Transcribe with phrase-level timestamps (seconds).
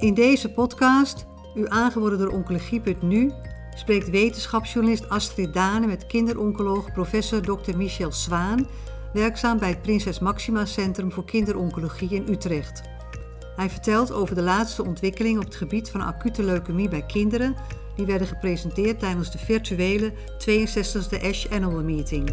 [0.00, 3.32] In deze podcast, u aangeboden door Oncologie.nu,
[3.74, 7.76] spreekt wetenschapsjournalist Astrid Dane met kinderoncoloog professor Dr.
[7.76, 8.66] Michel Zwaan,
[9.12, 12.82] werkzaam bij het Prinses Maxima Centrum voor Kinderoncologie in Utrecht.
[13.56, 17.56] Hij vertelt over de laatste ontwikkelingen op het gebied van acute leukemie bij kinderen,
[17.96, 22.30] die werden gepresenteerd tijdens de virtuele 62e ASH Annual Meeting.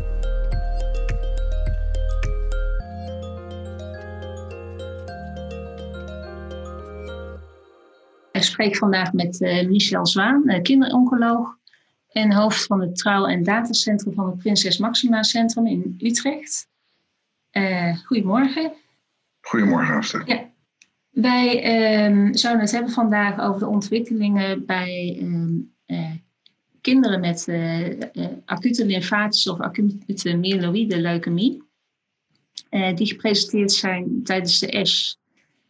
[8.48, 11.58] Spreek vandaag met uh, Michel Zwaan, uh, kinderoncoloog
[12.08, 16.68] en hoofd van het trouw- en datacentrum van het Prinses Maxima Centrum in Utrecht.
[17.52, 18.73] Uh, goedemorgen.
[19.42, 20.28] Goedemorgen, Astrid.
[20.28, 20.50] Ja.
[21.10, 26.16] Wij ehm, zouden het hebben vandaag over de ontwikkelingen bij ehm,
[26.82, 27.48] kinderen met
[28.45, 31.64] acute lymfatische of acute myeloïde leukemie.
[32.95, 35.16] die gepresenteerd zijn tijdens de ASH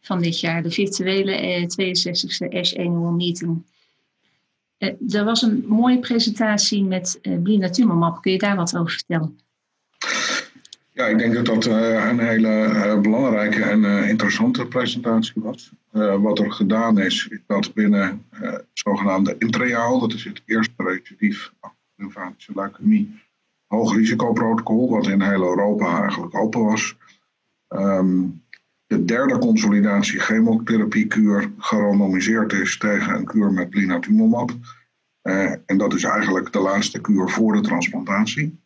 [0.08, 3.63] van dit jaar, de virtuele eh, 62e ASH Annual Meeting.
[4.77, 8.22] Eh, er was een mooie presentatie met eh, blinatumomab.
[8.22, 9.39] Kun je daar wat over vertellen?
[10.94, 15.72] Ja, ik denk dat dat uh, een hele uh, belangrijke en uh, interessante presentatie was.
[16.22, 21.52] wat er gedaan is, is dat binnen het zogenaamde Intreal, dat is het eerste recidief
[21.95, 23.22] lymphatische leukemie,
[23.67, 26.95] hoog risicoprotocol, wat in heel Europa eigenlijk open was,
[27.69, 28.41] um,
[28.88, 34.52] de derde consolidatie chemotherapie-kuur gerandomiseerd is tegen een kuur met blinatumomab.
[35.23, 38.59] Uh, en dat is eigenlijk de laatste kuur voor de transplantatie.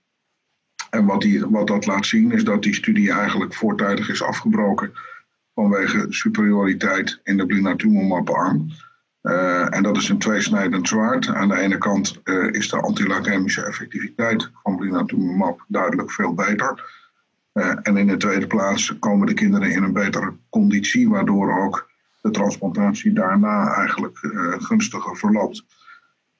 [0.89, 4.91] En wat, die, wat dat laat zien is dat die studie eigenlijk voortijdig is afgebroken
[5.53, 8.67] vanwege superioriteit in de blinatumomab-arm.
[9.21, 11.27] Uh, en dat is een tweesnijdend zwaard.
[11.27, 17.00] Aan de ene kant uh, is de antileukamische effectiviteit van blinatumomab duidelijk veel beter.
[17.53, 21.89] Uh, en in de tweede plaats komen de kinderen in een betere conditie, waardoor ook
[22.21, 25.65] de transplantatie daarna eigenlijk uh, gunstiger verloopt.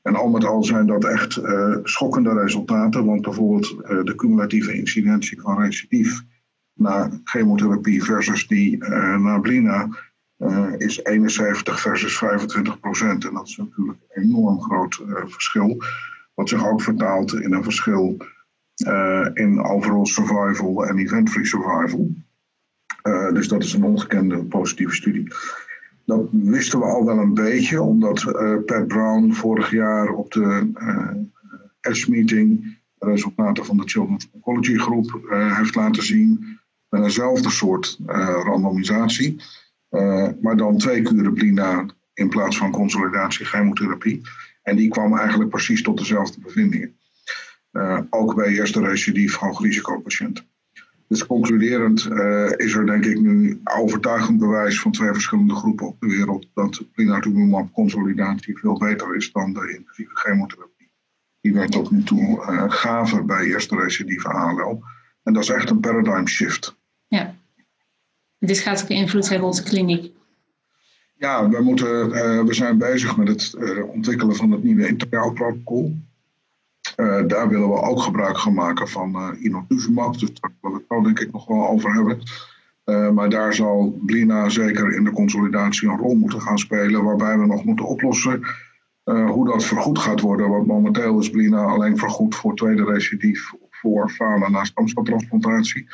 [0.01, 3.67] En al met al zijn dat echt uh, schokkende resultaten, want bijvoorbeeld
[4.05, 6.21] de cumulatieve incidentie van recidief
[6.73, 8.77] na chemotherapie versus die
[9.17, 9.89] na Blina
[10.77, 13.25] is 71 versus 25 procent.
[13.25, 15.83] En dat is natuurlijk een enorm groot verschil,
[16.33, 18.17] wat zich ook vertaalt in een verschil
[19.34, 22.09] in overall survival en event-free survival.
[23.03, 25.34] Uh, dus dat is een ongekende positieve studie.
[26.06, 30.72] Dat wisten we al wel een beetje, omdat uh, Pat Brown vorig jaar op de
[31.81, 36.59] ASH-meeting de resultaten van de Children's Oncology groep heeft laten zien.
[36.90, 38.00] Met eenzelfde soort
[38.44, 39.42] randomisatie,
[40.42, 44.22] maar dan twee kuren blina in plaats van consolidatie chemotherapie.
[44.63, 46.96] En die kwam eigenlijk precies tot dezelfde bevindingen.
[47.71, 50.45] Uh, ook bij eerste recidief hoogrisicopatiënten.
[51.07, 55.99] Dus concluderend uh, is er denk ik nu overtuigend bewijs van twee verschillende groepen op
[55.99, 60.91] de wereld dat blinatumomab consolidatie veel beter is dan de intensieve chemotherapie.
[61.41, 64.83] Die wij tot nu toe uh, gaven bij eerste recidief ALL.
[65.23, 66.77] En dat is echt een paradigm shift.
[67.07, 67.35] Ja.
[68.39, 70.13] Dit gaat ook invloed hebben op de kliniek.
[71.15, 72.09] Ja, we, moeten,
[72.45, 73.55] we zijn bezig met het
[73.88, 76.09] ontwikkelen van het nieuwe integraal protocol.
[76.97, 80.19] Uh, daar willen we ook gebruik gaan maken van uh, inotuzumab.
[80.19, 82.19] Dus daar willen we het denk ik nog wel over hebben.
[82.85, 87.03] Uh, maar daar zal Blina zeker in de consolidatie een rol moeten gaan spelen.
[87.03, 88.41] Waarbij we nog moeten oplossen
[89.03, 90.50] hoe dat vergoed gaat worden.
[90.50, 95.88] Want momenteel is Blina alleen vergoed voor tweede recidief voor falen na stamceltransplantatie.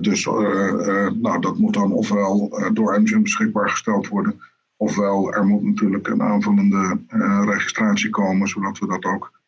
[0.00, 4.40] dus nou, dat moet dan ofwel door Amgen beschikbaar gesteld worden.
[4.76, 6.98] Ofwel er moet natuurlijk een aanvullende
[7.44, 8.48] registratie komen.
[8.48, 9.39] Zodat we dat ook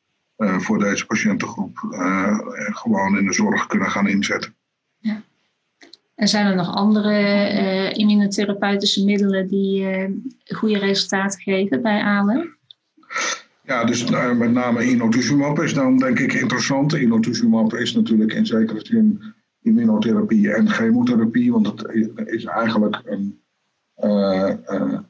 [0.48, 4.54] voor deze patiëntengroep uh, gewoon in de zorg kunnen gaan inzetten.
[4.98, 5.22] Ja.
[6.14, 7.12] En zijn er nog andere
[7.52, 9.86] uh, immunotherapeutische middelen die
[10.44, 12.56] goede resultaten geven bij ALE?
[13.64, 16.92] Ja, dus met name inotuzumab is dan denk ik interessant.
[16.92, 19.22] Inotuzumab is natuurlijk in zekere zin
[19.62, 21.84] immunotherapie en chemotherapie, want het
[22.26, 23.40] is eigenlijk een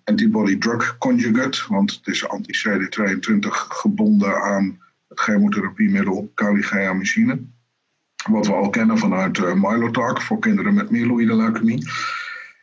[0.04, 4.78] antibody-drug conjugate, want het is anti-CD22 gebonden aan
[5.14, 7.40] chemotherapiemiddel caligeyamicine.
[8.30, 11.90] Wat we al kennen vanuit uh, Mylotarg voor kinderen met myeloïde leukemie.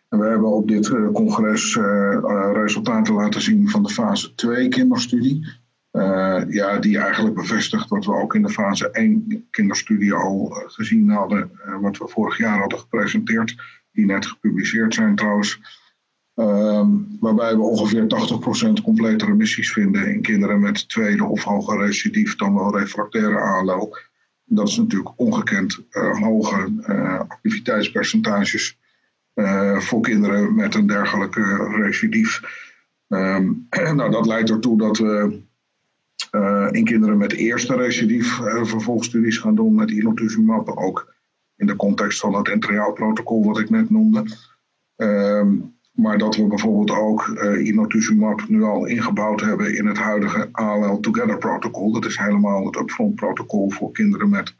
[0.09, 4.67] En we hebben op dit uh, congres uh, resultaten laten zien van de fase 2
[4.67, 5.47] kinderstudie.
[6.49, 11.51] ja, die eigenlijk bevestigt wat we ook in de fase 1 kinderstudie al gezien hadden.
[11.81, 13.55] wat we vorig jaar hadden gepresenteerd.
[13.91, 15.59] Die net gepubliceerd zijn trouwens.
[16.39, 18.07] Um, waarbij we ongeveer
[18.79, 23.97] 80% complete remissies vinden in kinderen met tweede of hoger recidief dan wel refractaire ALL.
[24.45, 28.77] Dat is natuurlijk ongekend uh, hoge uh, activiteitspercentages
[29.35, 32.41] uh, voor kinderen met een dergelijke recidief.
[33.07, 33.51] Ehm,
[33.95, 35.41] nou, dat leidt ertoe dat we
[36.71, 40.69] in kinderen met eerste recidief vervolgstudies gaan doen met inotuzumab.
[40.69, 41.13] Ook
[41.55, 44.23] in de context van het entreaalprotocol wat ik net noemde.
[44.95, 45.55] Ehm,
[46.01, 50.99] maar dat we bijvoorbeeld ook uh, inotuzumab nu al ingebouwd hebben in het huidige ALL
[50.99, 51.91] Together protocol.
[51.91, 54.55] Dat is helemaal het upfront protocol voor kinderen met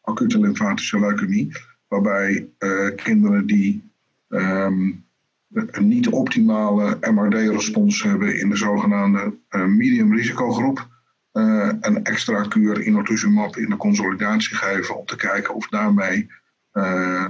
[0.00, 1.52] acute lymfatische leukemie.
[1.88, 3.90] Waarbij uh, kinderen die
[4.28, 5.04] um,
[5.48, 10.88] een niet optimale MRD-respons hebben in de zogenaamde uh, medium risicogroep.
[11.32, 16.28] een extra kuur inotuzumab in de consolidatie geven om te kijken of daarmee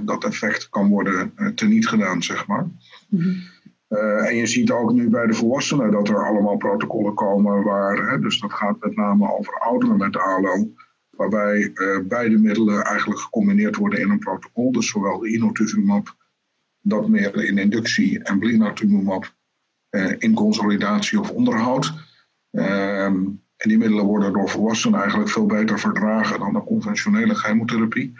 [0.05, 2.67] dat effect kan worden teniet gedaan, zeg maar.
[3.09, 3.29] Mhm.
[4.25, 8.19] en je ziet ook nu bij de volwassenen dat er allemaal protocollen komen waar, hè,
[8.19, 10.71] dus dat gaat met name over ouderen met ALO,
[11.19, 14.71] waarbij uh, beide middelen eigenlijk gecombineerd worden in een protocol.
[14.71, 16.15] Dus zowel de inotuzumab,
[16.81, 19.33] dat meer in inductie, en blinatumumab
[19.89, 21.93] uh, in consolidatie of onderhoud.
[22.51, 23.15] Ehm,
[23.57, 28.17] en die middelen worden door volwassenen eigenlijk veel beter verdragen dan de conventionele chemotherapie.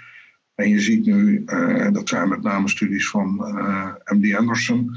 [0.59, 3.35] En je ziet nu, uh, dat zijn met name studies van
[4.05, 4.95] MD Anderson,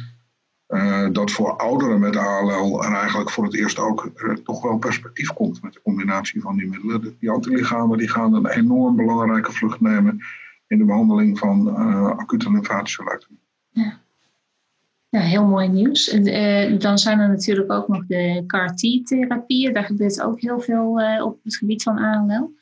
[0.68, 4.10] uh, dat voor ouderen met ALL er eigenlijk voor het eerst ook
[4.44, 7.16] toch wel perspectief komt met de combinatie van die middelen.
[7.20, 10.18] Die antilichamen die gaan een enorm belangrijke vlucht nemen
[10.66, 11.76] in de behandeling van
[12.16, 13.26] acute lymfatische.
[13.70, 13.98] Ja.
[15.08, 16.18] ja, heel mooi nieuws.
[16.78, 19.72] dan zijn er natuurlijk ook nog de CAR-T-therapieën.
[19.72, 22.54] Daar gebeurt ook heel veel op het gebied van ALL.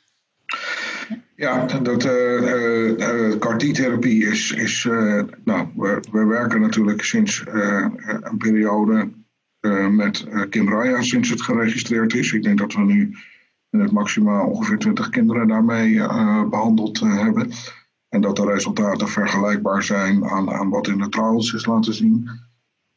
[1.41, 4.83] Ja, dat uh, CAR-T-therapie is, is
[5.43, 9.09] nou, we, we, werken natuurlijk sinds een periode
[9.89, 12.33] met Kimbraya sinds het geregistreerd is.
[12.33, 13.15] Ik denk dat we nu
[13.69, 15.95] het maximaal ongeveer 20 kinderen daarmee
[16.49, 17.51] behandeld hebben.
[18.09, 22.29] En dat de resultaten vergelijkbaar zijn aan, aan wat in de trials is laten zien.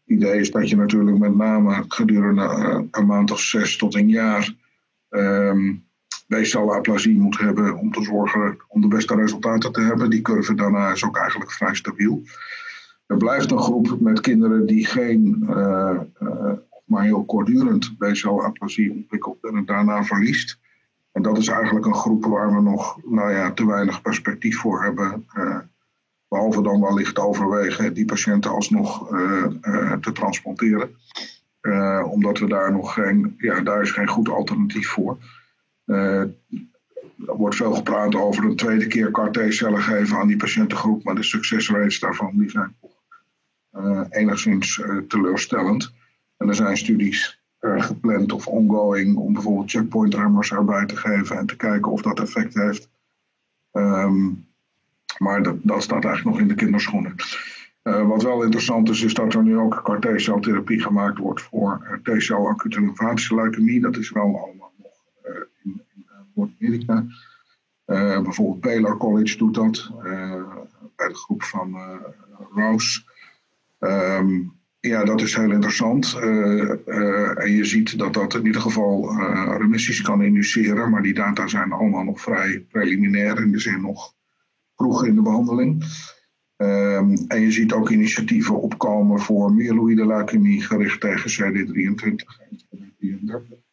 [0.04, 4.08] Het idee is dat je natuurlijk met name gedurende een maand of zes tot een
[4.08, 4.54] jaar
[5.08, 5.84] um,
[6.34, 10.10] B-celaplasie moet hebben om te zorgen om de beste resultaten te hebben.
[10.10, 12.22] Die curve daarna is ook eigenlijk vrij stabiel.
[13.06, 16.52] Er blijft een groep met kinderen die geen, uh, uh,
[16.84, 20.58] maar heel kortdurend B-celaplasie ontwikkelt en het daarna verliest.
[21.12, 24.82] En dat is eigenlijk een groep waar we nog nou ja, te weinig perspectief voor
[24.82, 25.26] hebben.
[25.36, 25.58] Uh,
[26.28, 29.08] behalve dan wellicht overwegen die patiënten alsnog
[30.00, 30.96] te transplanteren.
[32.10, 35.18] omdat we daar nog geen, ja, daar is geen goed alternatief voor.
[35.86, 36.20] Uh,
[37.26, 41.22] er wordt veel gepraat over een tweede keer CAR-T-cellen geven aan die patiëntengroep, maar de
[41.22, 42.76] succesrates daarvan die zijn
[43.72, 45.92] uh, enigszins uh, teleurstellend.
[46.36, 51.56] En er zijn studies gepland of ongoing om bijvoorbeeld checkpoint-remmers erbij te geven en te
[51.56, 52.88] kijken of dat effect heeft.
[53.72, 54.46] Um,
[55.18, 57.14] maar dat, dat, staat eigenlijk nog in de kinderschoenen.
[57.82, 62.80] wat wel interessant is, is dat er nu ook CAR-T-celtherapie gemaakt wordt voor T-cel acute
[62.80, 63.80] lymfatische leukemie.
[63.80, 64.53] Dat is wel allemaal
[66.34, 67.04] Noord-Amerika.
[67.86, 70.44] Uh, bijvoorbeeld Baylor College doet dat, uh,
[70.96, 71.96] bij de groep van uh,
[72.54, 73.02] Rouse.
[73.78, 76.14] Um, ja, dat is heel interessant.
[76.14, 79.16] en je ziet dat dat in ieder geval
[79.56, 84.14] remissies kan induceren, maar die data zijn allemaal nog vrij preliminair, in de zin nog
[84.74, 85.84] vroeg in de behandeling.
[86.56, 93.63] Um, en je ziet ook initiatieven opkomen voor myeloïde leukemie gericht tegen CD23 en CD33.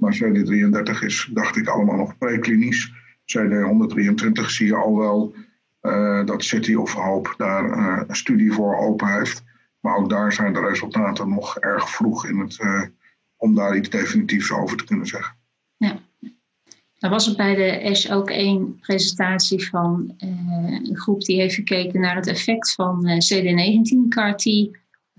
[0.00, 2.92] Maar CD33 is, dacht ik, allemaal nog preklinisch.
[3.20, 5.34] CD123 zie je al wel
[5.82, 9.42] uh, dat City of Hope daar uh, een studie voor open heeft.
[9.80, 12.82] Maar ook daar zijn de resultaten nog erg vroeg in het, uh,
[13.36, 15.36] om daar iets definitiefs over te kunnen zeggen.
[15.76, 15.98] Ja.
[16.98, 22.00] Er was er bij de ASH ook één presentatie van een groep die heeft gekeken
[22.00, 24.44] naar het effect van CD19 CAR-T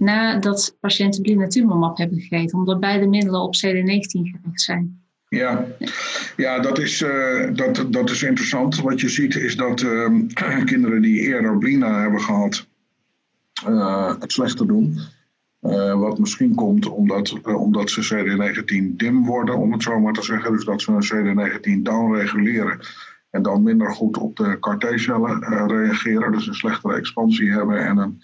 [0.01, 4.99] nadat patiënten blinatumomab hebben gegeven, omdat beide middelen op CD19 gericht zijn.
[5.27, 5.65] Ja,
[6.37, 8.81] ja dat, is, uh, dat, dat is interessant.
[8.81, 10.09] Wat je ziet is dat uh,
[10.65, 12.67] kinderen die eerder blina hebben gehad,
[13.67, 14.99] uh, het slechter doen.
[15.95, 20.51] wat misschien komt omdat, omdat ze CD19 dim worden, om het zo maar te zeggen.
[20.51, 21.37] Dus dat ze een
[21.77, 22.79] CD19 down reguleren
[23.29, 26.31] en dan minder goed op de CAR-T-cellen reageren.
[26.31, 28.21] Dus een slechtere expansie hebben en een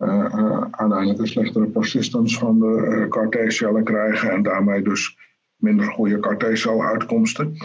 [0.00, 5.16] uiteindelijk een slechtere persistence van de uh, CAR-T-cellen krijgen en daarmee dus
[5.56, 7.56] minder goede CAR-T-cel uitkomsten.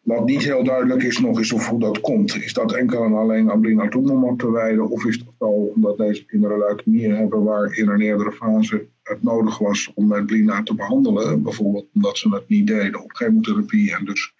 [0.00, 2.34] Wat niet heel duidelijk is nog is of hoe dat komt.
[2.34, 6.24] Is dat enkel en alleen aan blinatumomab te wijden of is dat zo omdat deze
[6.24, 10.74] kinderen leukemie hebben waar in een eerdere fase het nodig was om met blina te
[10.74, 11.42] behandelen.
[11.42, 14.34] Bijvoorbeeld omdat ze het niet deden op chemotherapie en dus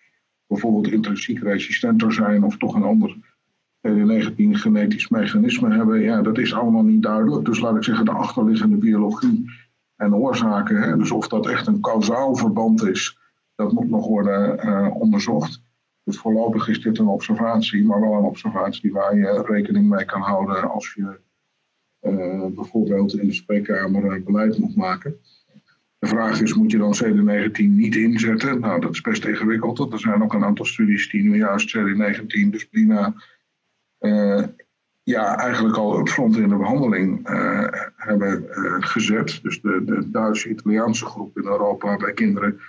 [0.47, 3.16] bijvoorbeeld intrinsiek resistenter zijn of toch een ander
[3.87, 7.45] CD19 genetisch mechanisme hebben, ja, dat is allemaal niet duidelijk.
[7.45, 9.50] Dus laat ik zeggen, de achterliggende biologie
[9.97, 10.83] en oorzaken.
[10.83, 10.97] Hè?
[10.97, 13.19] Dus of dat echt een kausaal verband is,
[13.55, 15.62] dat moet nog worden onderzocht.
[16.05, 20.21] Dus voorlopig is dit een observatie, maar wel een observatie waar je rekening mee kan
[20.21, 21.19] houden als je
[22.55, 25.16] bijvoorbeeld in de spreekkamer beleid moet maken.
[25.99, 28.61] De vraag is, moet je dan CD19 niet inzetten?
[28.61, 29.93] Nou, dat is best ingewikkeld.
[29.93, 33.07] Er zijn ook een aantal studies die nu juist CD19, dus uh,
[35.02, 39.38] ja, eigenlijk al op front in de behandeling uh, hebben uh, gezet.
[39.42, 42.60] Dus de, de Duitse-Italiaanse groep in Europa bij kinderen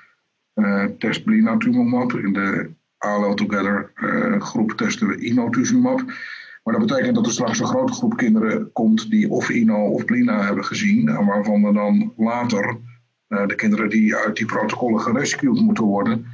[0.98, 2.14] test Blinatumomab.
[2.14, 3.92] In de ALL Together
[4.40, 6.04] groep testen we inotuzumab.
[6.64, 10.06] Maar dat betekent dat er straks een grote groep kinderen komt die of Ino of
[10.06, 11.10] Blina hebben gezien.
[11.10, 12.78] En waarvan er dan later
[13.28, 16.26] de kinderen die uit die protocollen gerescued moeten worden,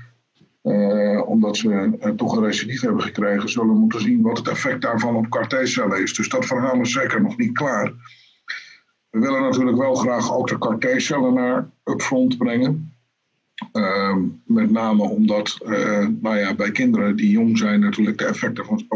[0.64, 4.82] uh, omdat ze uh, toch een recidief hebben gekregen, zullen moeten zien wat het effect
[4.82, 6.14] daarvan op CAR-T-cellen is.
[6.14, 7.94] Dus dat verhaal is zeker nog niet klaar.
[9.10, 12.92] We willen natuurlijk wel graag ook de CAR-T-cellen naar upfront brengen.
[13.74, 14.16] Uh,
[14.46, 18.88] met name omdat uh, nou ja, bij kinderen die jong zijn natuurlijk de effecten van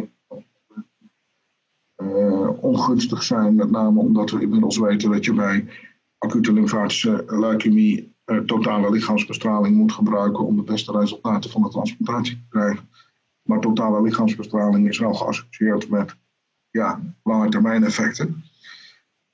[2.59, 3.55] ongunstig zijn.
[3.55, 5.65] Met name omdat we inmiddels weten dat je bij
[6.17, 8.15] acute lymfatische leukemie
[8.46, 12.89] totale lichaamsbestraling moet gebruiken om de beste resultaten van de transplantatie te krijgen.
[13.41, 16.15] Maar totale lichaamsbestraling is wel geassocieerd met
[16.69, 18.43] ja, lange termijn effecten.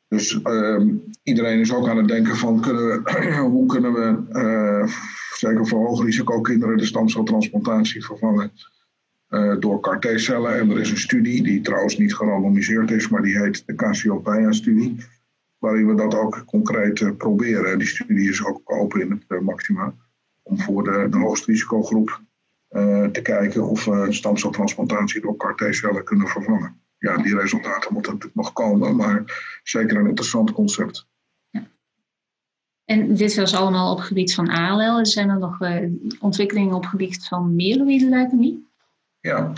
[0.08, 0.82] Dus uh,
[1.24, 4.94] iedereen is ook aan het denken van kunnen we, hoe kunnen we uh,
[5.36, 8.52] zeker voor kinderen de stamceltransplantatie vervangen
[9.30, 10.60] uh, door CAR-T-cellen.
[10.60, 14.96] En er is een studie die trouwens niet gerandomiseerd is, maar die heet de Cassiopeia-studie
[15.64, 17.78] waarin we dat ook concreet eh, proberen.
[17.78, 19.96] Die studie is ook open in het eh, Maxima.
[20.42, 22.22] Om voor de, de risicogroep
[22.72, 26.82] uh, te kijken of we stamceltransplantatie door CAR-T-cellen kunnen vervangen.
[26.98, 29.24] Ja, die resultaten moeten natuurlijk nog komen, maar
[29.64, 31.08] zeker een interessant concept.
[31.50, 31.68] Ja.
[32.86, 35.06] En dit was allemaal op het gebied van ALL.
[35.06, 35.78] Zijn er nog uh,
[36.20, 38.68] ontwikkelingen op het gebied van myeloïde leukemie?
[39.20, 39.52] Ja,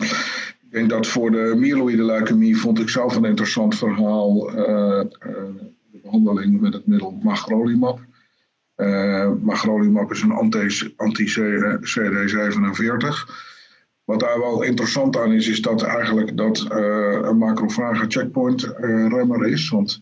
[0.61, 4.57] ik denk dat voor de myeloïde leukemie vond ik zelf een interessant verhaal.
[4.57, 5.03] Uh,
[6.05, 7.99] behandeling met het middel magrolimab.
[8.75, 10.31] Uh, magrolimab is een
[10.97, 13.05] anti-CD47.
[14.03, 19.07] Wat daar wel interessant aan is, is dat eigenlijk dat uh, een macrofage checkpoint uh,
[19.07, 19.69] remmer is.
[19.69, 19.99] Want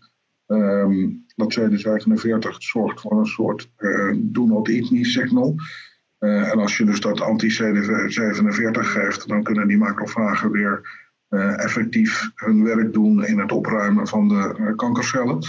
[0.48, 3.72] um, dat CD47 zorgt voor een soort
[4.16, 5.56] do not eat me signal.
[6.20, 11.02] en als je dus dat anti-CD47 geeft, dan kunnen die macrofagen weer
[11.56, 15.40] effectief hun werk doen in het opruimen van de kankercellen.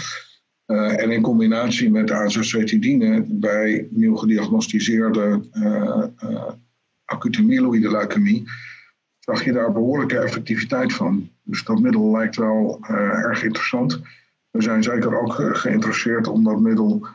[0.67, 6.51] Uh, en in combinatie met azacitidine bij nieuw gediagnosticeerde uh, uh,
[7.05, 8.43] acute myeloïde leukemie
[9.19, 11.29] zag je daar behoorlijke effectiviteit van.
[11.43, 14.01] Dus dat middel lijkt wel erg interessant.
[14.51, 17.07] We zijn zeker ook geïnteresseerd om dat middel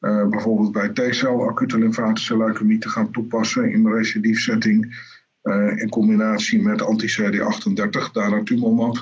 [0.00, 4.96] bijvoorbeeld bij T-cel acute lymfatische leukemie te gaan toepassen in recidiefsetting
[5.76, 8.96] in combinatie met anti-CD38, daratumumab.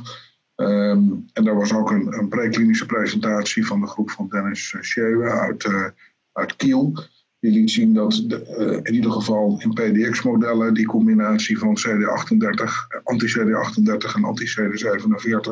[0.57, 5.31] Um, en daar was ook een, een preklinische presentatie van de groep van Dennis Schewe
[5.31, 5.87] uit, uh,
[6.33, 7.05] uit Kiel.
[7.41, 13.03] Die liet zien dat de, uh, in ieder geval in PDX-modellen die combinatie van CD38,
[13.03, 15.51] anti-CD38 en anti-CD47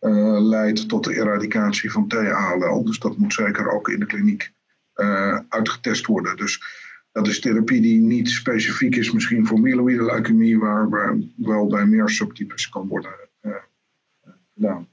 [0.00, 2.84] uh, leidt tot de eradicatie van TALL.
[2.84, 4.52] Dus dat moet zeker ook in de kliniek
[5.48, 6.36] uitgetest worden.
[6.36, 6.62] Dus
[7.12, 12.08] dat is therapie die niet specifiek is misschien voor myeloïde leukemie, waar, wel bij meer
[12.08, 13.28] subtypes kan worden
[14.58, 14.88] gedaan.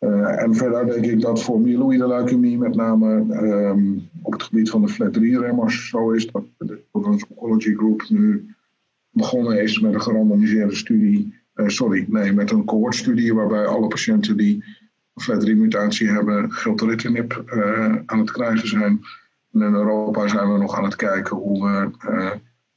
[0.00, 4.70] Uh, en verder denk ik dat voor myeloïde leukemie met name um, op het gebied
[4.70, 8.54] van de FLT3-remmers zo is dat de Children's Oncology Group nu
[9.10, 14.36] begonnen is met een gerandomiseerde studie, uh, sorry, nee, met een cohortstudie waarbij alle patiënten
[14.36, 14.64] die
[15.14, 19.00] een FLT3-mutatie hebben gilteritinib uh, aan het krijgen zijn.
[19.52, 21.90] En in Europa zijn we nog aan het kijken hoe we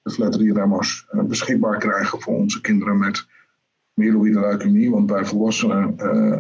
[0.01, 3.25] de FLT3-remmers beschikbaar krijgen voor onze kinderen met
[3.93, 4.91] myeloïde leukemie.
[4.91, 6.39] Want bij volwassenen uh,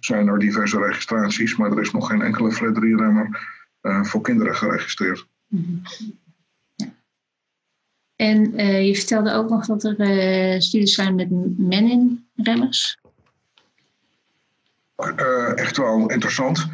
[0.00, 3.28] zijn er diverse registraties, maar er is nog geen enkele FLT3-remmer
[3.82, 5.26] uh, eh, voor kinderen geregistreerd.
[5.46, 5.82] Mm
[8.16, 12.98] En uh, je vertelde ook nog dat er studies zijn met menin-remmers.
[15.54, 16.68] echt wel interessant.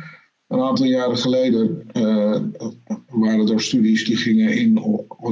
[0.48, 1.86] Een aantal jaren geleden
[3.08, 4.74] waren er studies die gingen in,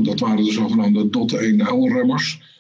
[0.02, 2.53] dat waren de zogenaamde DOT1L-remmers.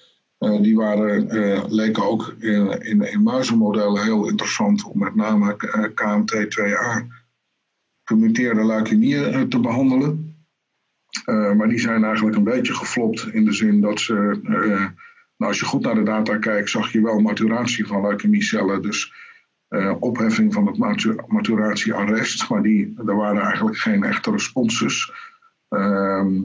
[0.44, 5.84] Uh, die waren, uh, leken ook in, in, muizenmodellen heel interessant om met name uh,
[5.84, 7.06] KMT2A
[8.04, 10.36] gemuteerde leukemieën te behandelen.
[11.56, 14.38] maar die zijn eigenlijk een beetje geflopt in de zin dat ze,
[15.36, 18.82] nou, als je goed naar de data kijkt, zag je wel maturatie van leukemiecellen.
[18.82, 19.12] Dus
[19.98, 20.78] opheffing van het
[21.26, 22.48] maturatiearrest.
[22.48, 25.12] Maar die, er waren eigenlijk geen echte responses.
[25.68, 26.40] Ehm,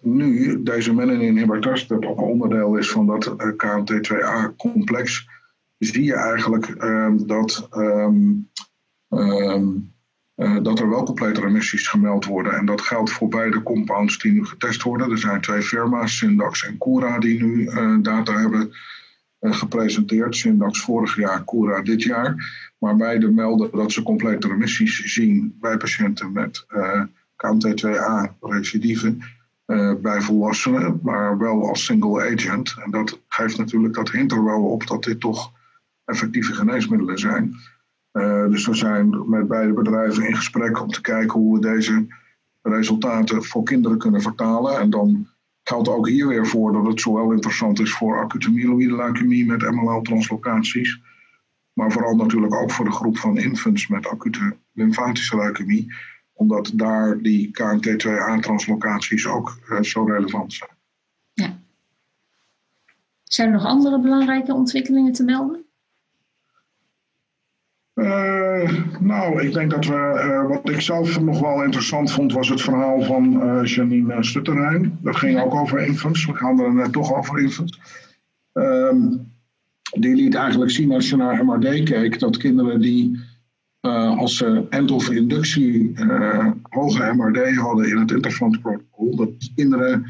[0.00, 5.28] nu, deze menin inhibitors, dat ook onderdeel is van dat KMT2A-complex,
[5.78, 7.68] zie je eigenlijk ehm, dat
[9.08, 12.52] uh, dat er wel complete remissies gemeld worden.
[12.52, 15.10] En dat geldt voor beide compounds die nu getest worden.
[15.10, 17.70] Er zijn twee firma's, Syndax en Cura, die nu
[18.02, 18.72] data hebben
[19.40, 20.36] gepresenteerd.
[20.36, 22.34] Syndax vorig jaar, Cura dit jaar.
[22.78, 26.66] Maar beide melden dat ze complete remissies zien bij patiënten met
[29.72, 30.00] KMT2A-recidive.
[30.00, 32.74] bij volwassenen, maar wel als single agent.
[32.84, 35.52] En dat geeft natuurlijk, dat hint er wel op dat dit toch
[36.04, 37.54] effectieve geneesmiddelen zijn.
[38.12, 42.06] Uh, dus we zijn met beide bedrijven in gesprek om te kijken hoe we deze
[42.62, 44.78] resultaten voor kinderen kunnen vertalen.
[44.78, 45.28] En dan
[45.62, 49.70] geldt ook hier weer voor dat het zowel interessant is voor acute myeloïde leukemie met
[49.70, 51.00] MLL-translocaties,
[51.72, 55.94] maar vooral natuurlijk ook voor de groep van infants met acute lymfatische leukemie,
[56.32, 60.70] omdat daar die KMT2A-translocaties ook uh, zo relevant zijn.
[61.32, 61.58] Ja.
[63.22, 65.64] Zijn er nog andere belangrijke ontwikkelingen te melden?
[67.94, 72.48] Uh, nou, ik denk dat we, uh, wat ik zelf nog wel interessant vond, was
[72.48, 74.98] het verhaal van uh, Janine Stutterheim.
[75.02, 76.26] Dat ging ook over infants.
[76.26, 77.80] We gaan er net toch over infants.
[78.52, 79.32] Um,
[79.98, 83.20] die liet eigenlijk zien als je naar MRD keek, dat kinderen die
[83.90, 85.92] als ze end of inductie
[86.62, 90.06] hoge MRD hadden in het interfront-protocol, dat kinderen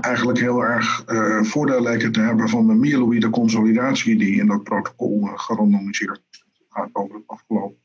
[0.00, 1.04] eigenlijk heel erg
[1.46, 6.20] voordeel lijken te hebben van de myeloïde consolidatie die in dat protocol gerandomiseerd
[6.68, 7.76] gaat over het afgelopen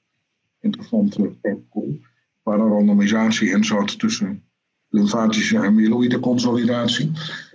[1.41, 2.01] protocol.
[2.43, 4.43] Waar een randomisatie in zat tussen
[4.89, 7.11] lymfatische en myeloïde consolidatie.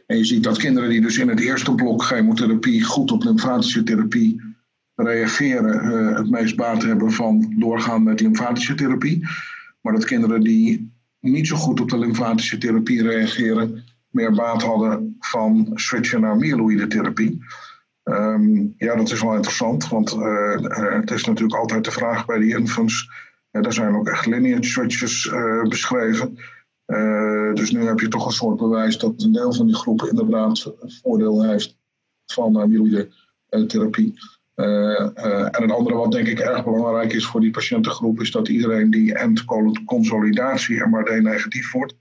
[0.06, 3.82] En je ziet dat kinderen die dus in het eerste blok chemotherapie goed op lymfatische
[3.82, 4.54] therapie
[4.96, 9.26] reageren, uh, het meest baat hebben van doorgaan met lymfatische therapie.
[9.80, 15.16] Maar dat kinderen die niet zo goed op de lymfatische therapie reageren, meer baat hadden
[15.18, 17.44] van switchen naar myeloïde therapie.
[18.04, 22.38] Um, ja, dat is wel interessant, want uh, het is natuurlijk altijd de vraag bij
[22.38, 23.10] die infants.
[23.50, 25.30] Daar zijn ook echt lineage switches
[25.68, 26.38] beschreven.
[27.54, 30.74] dus nu heb je toch een soort bewijs dat een deel van die groep inderdaad
[31.02, 31.78] voordeel heeft
[32.26, 34.14] van uh, therapie.
[34.56, 38.90] En het andere wat denk ik erg belangrijk is voor die patiëntengroep, is dat iedereen
[38.90, 41.94] die end-consolidatie MRD negatief wordt,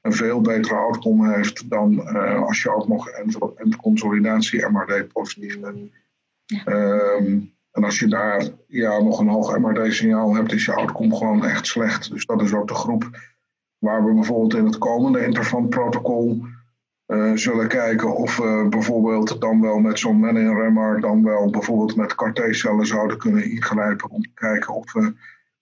[0.00, 5.12] een veel betere outcome heeft dan uh, als je ook nog een, een consolidatie MRD
[5.12, 5.90] positief bent.
[6.44, 6.64] Ja.
[7.16, 11.44] Um, en als je daar ja, nog een hoog MRD-signaal hebt, is je outcome gewoon
[11.44, 12.10] echt slecht.
[12.10, 13.10] Dus dat is ook de groep
[13.78, 16.55] waar we bijvoorbeeld in het komende interfront-protocol uh,
[17.34, 22.86] zullen kijken of we bijvoorbeeld dan wel met zo'n menin-remmer dan wel bijvoorbeeld met CAR-T-cellen
[22.86, 25.14] zouden kunnen ingrijpen om te kijken of we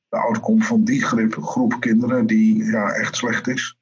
[0.08, 3.76] de outcome van die groep, groep kinderen die ja, echt slecht is,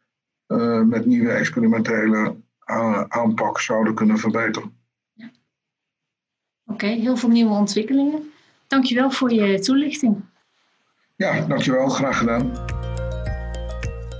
[0.48, 4.77] uh, met nieuwe experimentele uh, aanpak zouden kunnen verbeteren.
[5.12, 5.31] Ja.
[6.66, 8.33] Oké, okay, heel veel nieuwe ontwikkelingen.
[8.66, 10.25] Dankjewel voor je toelichting.
[11.16, 11.88] Ja, dankjewel.
[11.88, 12.53] Graag gedaan.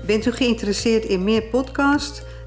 [0.05, 2.23] Bent u geïnteresseerd in meer podcasts?